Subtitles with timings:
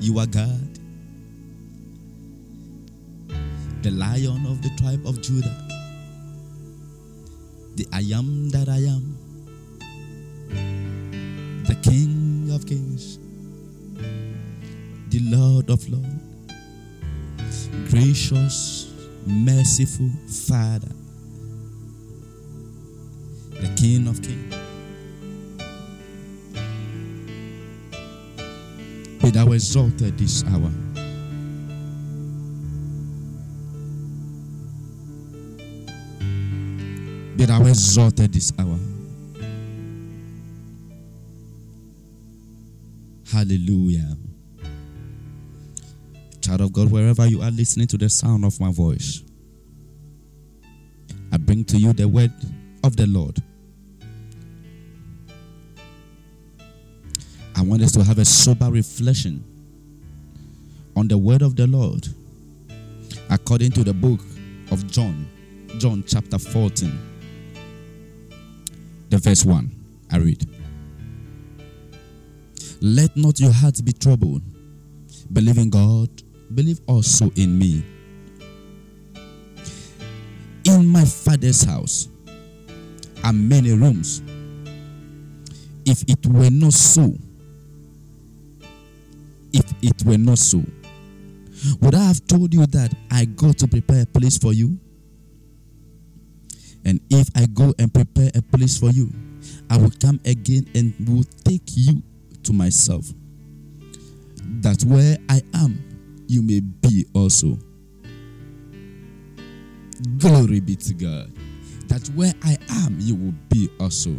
[0.00, 0.78] you are God.
[3.82, 5.54] The lion of the tribe of Judah.
[7.76, 9.16] The I am that I am.
[11.66, 13.18] The King of kings.
[15.10, 17.68] The Lord of lords.
[17.90, 18.92] Gracious,
[19.26, 20.10] merciful
[20.46, 20.92] Father.
[23.50, 24.49] The King of kings.
[29.30, 30.72] Be thou exalted this hour.
[37.36, 38.76] Be thou exalted this hour.
[43.30, 44.16] Hallelujah.
[46.40, 49.22] Child of God, wherever you are listening to the sound of my voice,
[51.30, 52.32] I bring to you the word
[52.82, 53.40] of the Lord.
[57.70, 59.44] Want us to have a sober reflection
[60.96, 62.08] on the word of the Lord
[63.30, 64.18] according to the book
[64.72, 65.28] of John,
[65.78, 66.98] John chapter 14,
[69.08, 69.70] the verse 1.
[70.10, 70.44] I read.
[72.80, 74.42] Let not your heart be troubled.
[75.32, 76.08] Believe in God,
[76.52, 77.84] believe also in me.
[80.64, 82.08] In my father's house
[83.22, 84.22] are many rooms.
[85.86, 87.14] If it were not so,
[89.52, 90.62] if it were not so,
[91.80, 94.78] would I have told you that I go to prepare a place for you?
[96.84, 99.10] And if I go and prepare a place for you,
[99.68, 102.02] I will come again and will take you
[102.44, 103.06] to myself,
[104.62, 107.58] that where I am, you may be also.
[110.18, 111.32] Glory be to God.
[111.88, 114.18] That where I am, you will be also.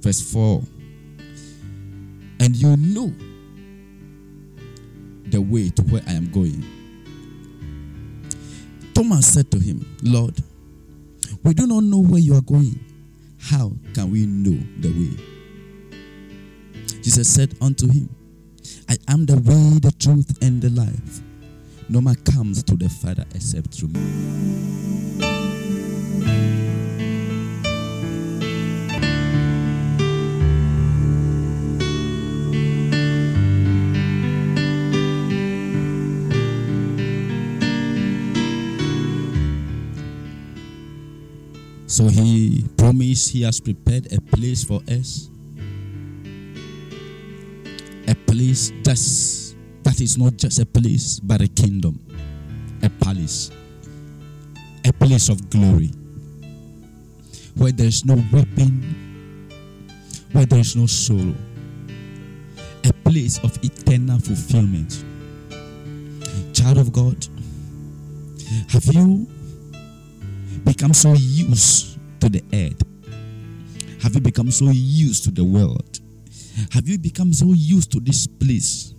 [0.00, 0.62] Verse 4
[2.40, 3.12] And you know
[5.38, 6.64] the way to where I am going.
[8.92, 10.34] Thomas said to him, Lord,
[11.44, 12.80] we do not know where you are going.
[13.40, 15.16] How can we know the way?
[17.02, 18.08] Jesus said unto him,
[18.88, 21.20] I am the way, the truth, and the life.
[21.88, 24.87] No man comes to the Father except through me.
[41.98, 45.28] So he promised he has prepared a place for us.
[48.06, 51.98] A place that's, that is not just a place, but a kingdom,
[52.84, 53.50] a palace,
[54.84, 55.90] a place of glory,
[57.56, 59.50] where there's no weeping,
[60.30, 61.34] where there's no sorrow,
[62.84, 65.04] a place of eternal fulfillment.
[66.54, 67.26] Child of God,
[68.68, 69.26] have you
[70.58, 72.82] become so used to the earth?
[74.02, 76.00] Have you become so used to the world?
[76.70, 78.94] Have you become so used to this place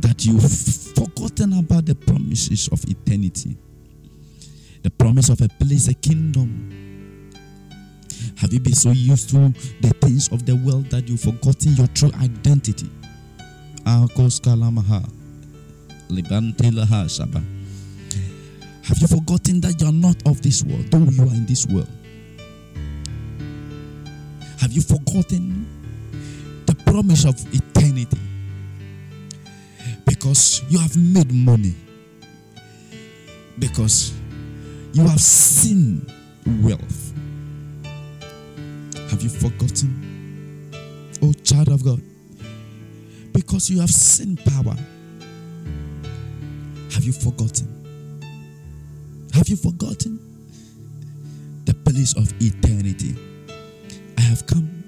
[0.00, 0.50] that you've
[0.94, 3.56] forgotten about the promises of eternity?
[4.82, 7.30] The promise of a place, a kingdom.
[8.36, 11.86] Have you been so used to the things of the world that you've forgotten your
[11.88, 12.90] true identity?
[13.84, 15.08] Akos kalamaha.
[16.08, 17.55] Libante laha shaba.
[18.86, 21.66] Have you forgotten that you are not of this world, though you are in this
[21.66, 21.88] world?
[24.60, 25.66] Have you forgotten
[26.66, 28.18] the promise of eternity?
[30.04, 31.74] Because you have made money,
[33.58, 34.12] because
[34.92, 36.06] you have seen
[36.62, 37.12] wealth.
[39.10, 40.70] Have you forgotten,
[41.22, 42.00] oh child of God?
[43.32, 44.76] Because you have seen power.
[46.92, 47.85] Have you forgotten?
[49.36, 50.18] Have you forgotten
[51.66, 53.14] the place of eternity?
[54.16, 54.82] I have come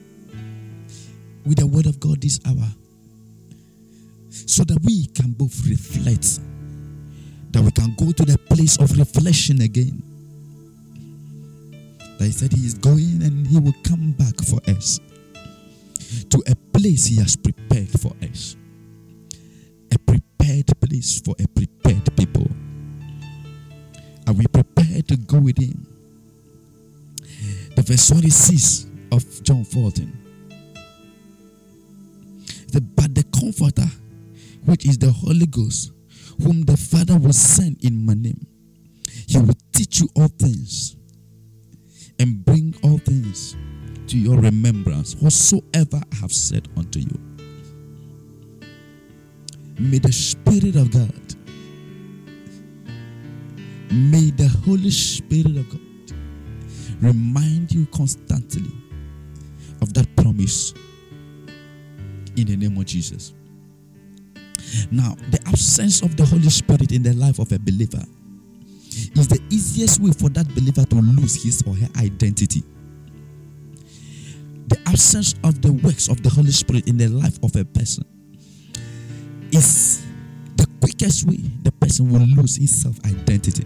[1.45, 2.67] with the word of God this hour
[4.31, 6.41] so that we can both reflect,
[7.53, 10.03] that we can go to the place of reflection again.
[12.17, 14.99] That he said he is going and he will come back for us
[16.31, 18.57] to a place he has prepared for us.
[19.93, 21.78] A prepared place for a prepared
[25.29, 25.87] go with him?
[27.77, 30.13] The verse 26 of John 14.
[32.73, 33.87] The, but the comforter,
[34.65, 35.93] which is the Holy Ghost,
[36.43, 38.47] whom the Father will send in my name,
[39.27, 40.97] he will teach you all things
[42.19, 43.57] and bring all things
[44.09, 47.21] to your remembrance, whatsoever I have said unto you.
[49.79, 51.28] May the Spirit of God,
[53.91, 55.81] may the Holy Spirit of God
[57.01, 58.71] remind you constantly
[59.81, 60.75] of that promise
[62.37, 63.35] in the name of Jesus.
[64.91, 68.03] Now, the absence of the Holy Spirit in the life of a believer
[69.15, 72.63] is the easiest way for that believer to lose his or her identity.
[74.69, 78.05] The absence of the works of the Holy Spirit in the life of a person
[79.51, 80.05] is
[80.57, 83.65] the quickest way the person will lose his self identity.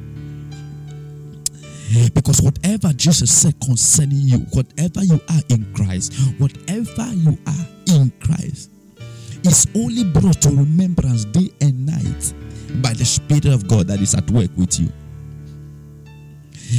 [2.14, 8.10] Because whatever Jesus said concerning you, whatever you are in Christ, whatever you are in
[8.20, 8.70] Christ,
[9.44, 12.32] is only brought to remembrance day and night
[12.82, 14.90] by the Spirit of God that is at work with you.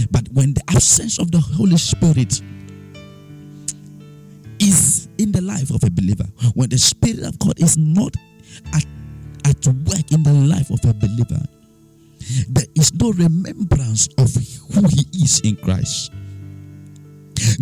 [0.10, 2.42] But when the absence of the Holy Spirit
[4.60, 6.26] is in the life of a believer,
[6.56, 8.16] when the Spirit of God is not
[8.74, 8.86] at,
[9.46, 11.42] at work in the life of a believer,
[12.50, 14.34] there is no remembrance of
[14.74, 16.12] who he is in Christ.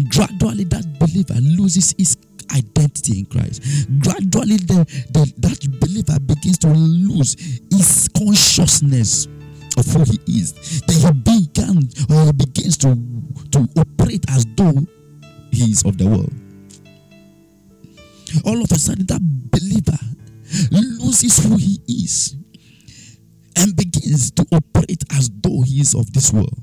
[0.10, 2.18] Gradually, that believer loses his
[2.54, 3.62] identity in Christ.
[4.00, 7.36] Gradually, the, the, that believer begins to lose
[7.72, 9.28] his consciousness
[9.78, 10.82] of who he is.
[10.82, 12.96] Then he began or he begins to,
[13.52, 14.86] to operate as though
[15.52, 16.34] he is of the world.
[18.46, 19.22] All of a sudden, that
[19.52, 19.98] believer
[20.72, 22.36] loses who he is
[23.58, 26.58] and begins to operate as though he is of this world.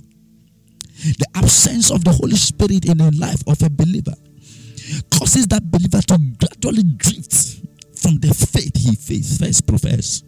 [1.05, 4.15] The absence of the Holy Spirit in the life of a believer
[5.13, 7.61] causes that believer to gradually drift
[7.97, 10.25] from the faith he first professed.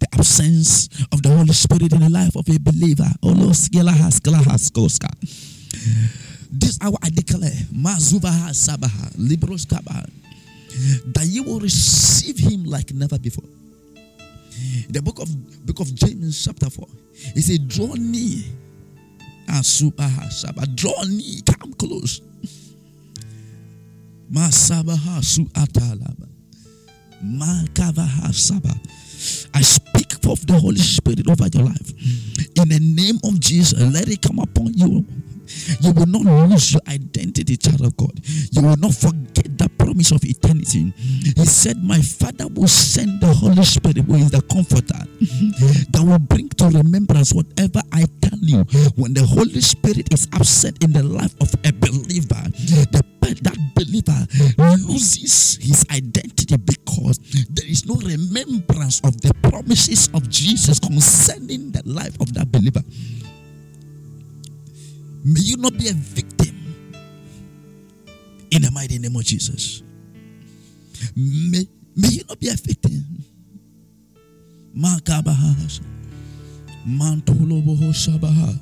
[0.00, 3.10] The absence of the Holy Spirit in the life of a believer.
[6.52, 7.52] This hour I declare,
[9.18, 13.44] Libros that you will receive him like never before.
[14.88, 16.86] The book of book of James, chapter 4,
[17.34, 18.42] he said, Draw near.
[20.74, 22.20] Draw near, come close.
[29.52, 31.90] I speak of the Holy Spirit over your life.
[32.56, 35.04] In the name of Jesus, let it come upon you.
[35.80, 38.12] You will not lose your identity, child of God.
[38.52, 40.92] You will not forget the promise of eternity.
[40.96, 45.00] He said, My Father will send the Holy Spirit, who is the comforter,
[45.90, 48.64] that will bring to remembrance whatever I tell you.
[48.96, 52.42] When the Holy Spirit is absent in the life of a believer,
[52.92, 53.04] the
[53.42, 54.26] that believer
[54.58, 57.18] loses his identity because
[57.50, 62.82] there is no remembrance of the promises of Jesus concerning the life of that believer.
[65.24, 66.56] May you not be a victim
[68.50, 69.82] in the mighty name of Jesus.
[71.14, 73.04] May, may you not be a victim.
[74.76, 75.80] Makabahas.
[76.86, 78.56] Mantuloboho Shabaha.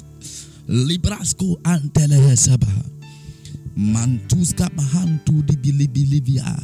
[0.69, 2.84] Librasco Antele Sabaha.
[3.76, 6.58] Mantuska Bahantu di Bilibilivia.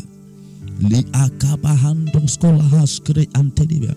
[0.81, 3.95] Li Akabahandos Kolahaskre Antelivia.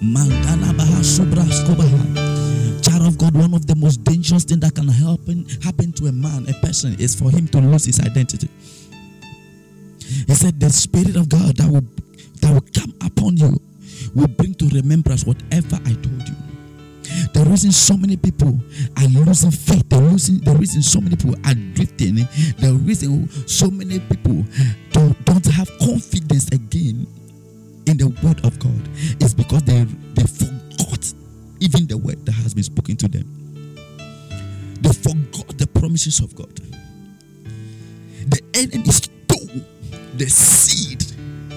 [0.00, 2.29] Mantana Baha Subrasko Baha
[2.90, 6.12] child of God, one of the most dangerous things that can happen happen to a
[6.12, 8.48] man, a person, is for him to lose his identity.
[10.26, 11.84] He said, The Spirit of God that will
[12.40, 13.60] that will come upon you
[14.14, 16.36] will bring to remembrance whatever I told you.
[17.34, 18.58] The reason so many people
[18.96, 22.14] are losing faith, the reason, the reason so many people are drifting,
[22.58, 24.44] the reason so many people
[24.92, 27.06] don't, don't have confidence again
[27.86, 28.88] in the word of God
[29.22, 29.84] is because they,
[30.14, 30.69] they forgot
[31.60, 33.24] even the word that has been spoken to them.
[34.80, 36.54] They forgot the promises of God.
[38.28, 39.62] The enemy stole
[40.16, 41.02] the seed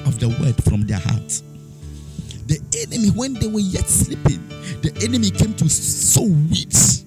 [0.05, 1.43] of the word from their hearts.
[2.47, 4.45] The enemy, when they were yet sleeping,
[4.81, 7.05] the enemy came to sow weeds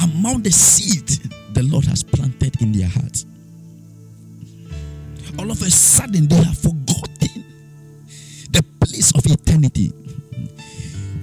[0.00, 1.08] among the seed
[1.54, 3.26] the Lord has planted in their hearts.
[5.38, 7.44] All of a sudden, they have forgotten
[8.50, 9.92] the place of eternity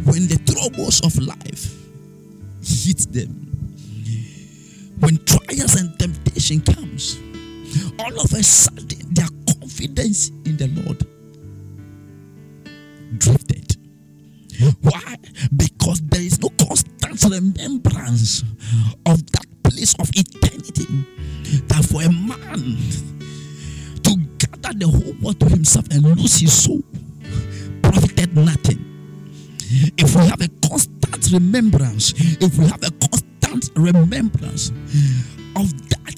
[0.05, 1.73] when the troubles of life
[2.61, 3.29] hit them,
[4.99, 7.19] when trials and temptation comes,
[7.99, 9.27] all of a sudden their
[9.59, 11.05] confidence in the Lord
[13.17, 13.75] drifted.
[14.81, 15.15] Why?
[15.55, 18.43] Because there is no constant remembrance
[19.05, 20.85] of that place of eternity.
[21.67, 22.77] That for a man
[24.03, 26.81] to gather the whole world to himself and lose his soul
[27.81, 28.92] profited nothing.
[29.97, 34.69] If we have a constant remembrance, if we have a constant remembrance
[35.55, 36.17] of that,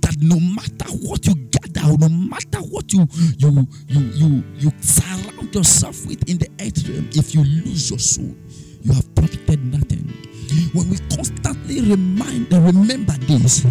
[0.00, 3.06] that no matter what you gather, no matter what you
[3.38, 7.98] you you you you surround yourself with in the earth realm, if you lose your
[7.98, 8.34] soul,
[8.82, 10.08] you have profited nothing.
[10.72, 13.66] When we constantly remind and remember this,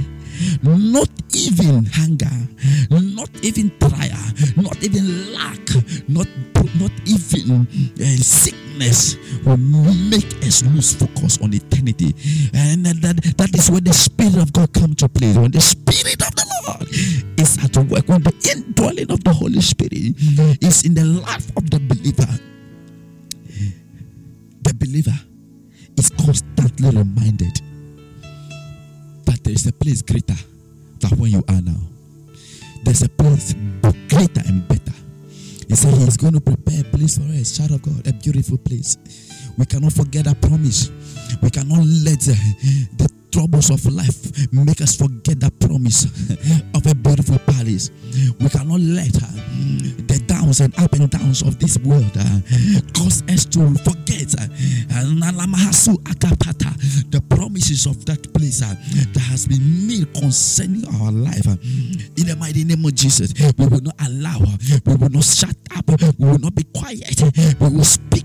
[13.69, 15.33] when the spirit of God comes to play.
[15.33, 16.87] When the spirit of the Lord
[17.39, 20.15] is at work, when the indwelling of the Holy Spirit
[20.61, 22.27] is in the life of the believer,
[24.61, 25.17] the believer
[25.97, 27.61] is constantly reminded
[29.25, 30.37] that there is a place greater
[30.99, 31.81] than where you are now.
[32.83, 33.53] There's a place
[34.07, 34.93] greater and better.
[35.67, 38.13] He said he is going to prepare a place for us, child of God, a
[38.13, 38.97] beautiful place.
[39.57, 40.91] We cannot forget that promise.
[41.41, 42.37] We cannot let the,
[42.95, 46.05] the troubles of life make us forget the promise
[46.75, 47.91] of a beautiful palace.
[48.39, 49.27] We cannot let uh,
[50.07, 52.39] the downs and up and downs of this world uh,
[52.93, 54.47] cause us to forget uh,
[57.09, 58.77] the promises of that place that
[59.29, 61.45] has been made concerning our life.
[62.17, 64.39] In the mighty name of Jesus, we will not allow,
[64.85, 65.85] we will not shut up,
[66.17, 67.21] we will not be quiet,
[67.59, 68.16] we will speak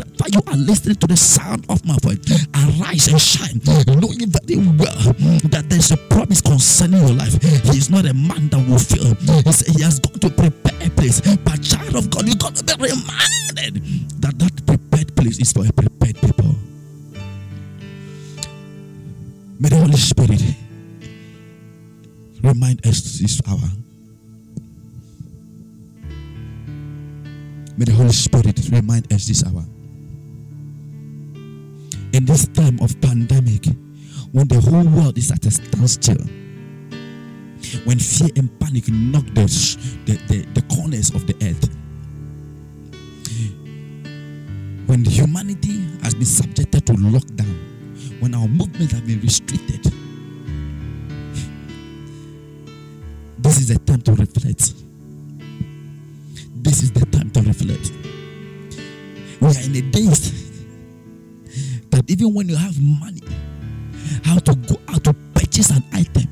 [0.00, 2.18] wherever you are listening to the sound of my voice,
[2.54, 5.12] arise and shine, knowing very well
[5.52, 7.40] that there's a promise concerning your life.
[7.42, 9.14] He is not a man that will fail.
[9.44, 11.20] He said he has gone to prepare a place.
[11.20, 13.82] But child of God, you got to be reminded
[14.20, 16.54] that that prepared place is for a prepared people.
[19.58, 20.42] May the Holy Spirit
[22.42, 23.68] remind us this hour.
[27.76, 29.64] May the Holy Spirit remind us this hour.
[32.20, 33.64] In this time of pandemic,
[34.32, 36.20] when the whole world is at a standstill,
[37.86, 39.46] when fear and panic knock the,
[40.04, 41.70] the, the, the corners of the earth,
[44.86, 49.82] when humanity has been subjected to lockdown, when our movements have been restricted,
[53.38, 54.74] this is the time to reflect.
[56.62, 57.92] This is the time to reflect.
[59.40, 60.49] We are in a that
[62.10, 63.22] even when you have money,
[64.24, 66.26] how to go out to purchase an item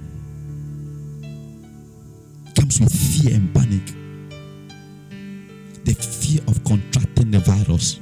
[2.56, 3.87] comes with fear and panic.
[5.85, 8.00] The fear of contracting the virus.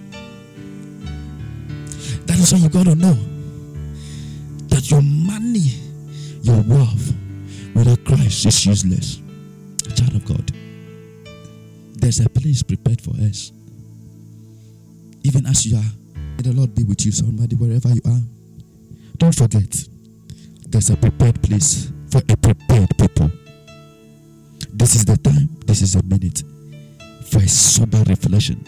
[2.25, 3.13] That is why you got to know
[4.69, 5.75] that your money,
[6.41, 7.13] your wealth,
[7.75, 9.21] without Christ is useless.
[9.95, 10.51] Child of God,
[11.93, 13.53] there's a place prepared for us.
[15.23, 16.06] Even as you are,
[16.37, 18.21] may the Lord be with you, somebody, wherever you are.
[19.17, 19.89] Don't forget,
[20.69, 23.31] there's a prepared place for a prepared people.
[24.73, 26.43] This is the time, this is a minute
[27.31, 28.65] for a sober reflection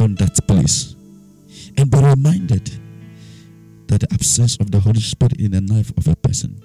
[0.00, 0.96] on that place.
[1.76, 2.66] And be reminded
[3.86, 6.60] that the absence of the Holy Spirit in the life of a person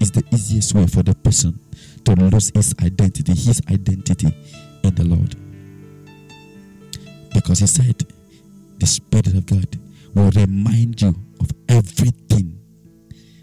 [0.00, 1.60] is the easiest way for the person
[2.04, 4.28] to lose his identity, his identity
[4.82, 5.36] in the Lord.
[7.34, 8.04] Because he said,
[8.78, 9.78] the Spirit of God
[10.14, 12.58] will remind you of everything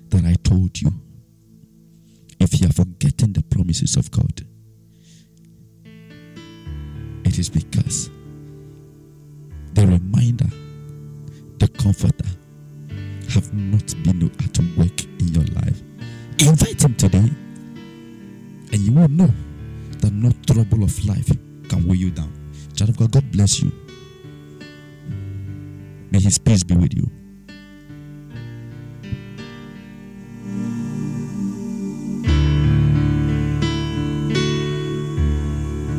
[0.10, 0.92] that I told you.
[2.40, 4.42] If you are forgetting the promises of God,
[7.26, 8.10] it is because
[9.74, 10.50] the reminder,
[11.58, 12.30] the comforter,
[13.30, 15.82] have not been at work in your life.
[16.40, 17.30] Invite him today,
[18.72, 19.30] and you will know
[20.00, 21.30] that no trouble of life
[21.68, 22.39] can weigh you down.
[22.80, 23.74] Child of God, God bless you.
[26.12, 27.19] May His peace be with you.